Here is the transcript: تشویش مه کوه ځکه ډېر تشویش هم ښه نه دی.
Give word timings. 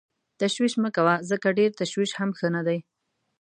تشویش 0.41 0.73
مه 0.81 0.89
کوه 0.95 1.13
ځکه 1.29 1.47
ډېر 1.59 1.71
تشویش 1.81 2.11
هم 2.19 2.29
ښه 2.37 2.47
نه 2.55 2.61
دی. 2.67 2.79